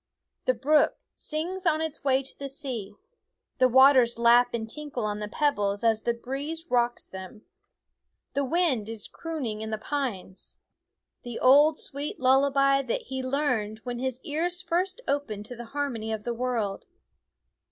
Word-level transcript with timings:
The 0.45 0.55
brook 0.55 0.95
sings 1.13 1.67
on 1.67 1.79
its 1.79 2.03
way 2.03 2.23
to 2.23 2.39
the 2.39 2.49
sea; 2.49 2.95
the 3.59 3.67
waters 3.69 4.17
lap 4.17 4.51
and 4.51 4.67
tinkle 4.67 5.05
on 5.05 5.19
the 5.19 5.27
pebbles 5.27 5.83
as 5.83 6.01
the 6.01 6.13
breeze 6.15 6.65
rocks 6.71 7.05
them; 7.05 7.43
the 8.33 8.43
wind 8.43 8.89
is 8.89 9.05
crooning 9.07 9.61
in 9.61 9.69
the 9.69 9.77
pines, 9.77 10.57
the 11.21 11.37
old, 11.37 11.77
sweet 11.77 12.19
lullaby 12.19 12.81
that 12.81 13.01
he 13.03 13.21
heard 13.21 13.77
when 13.83 13.99
his 13.99 14.19
ears 14.23 14.59
first 14.59 15.01
opened 15.07 15.45
to 15.45 15.55
the 15.55 15.65
harmony 15.65 16.11
of 16.11 16.23
the 16.23 16.33
world. 16.33 16.85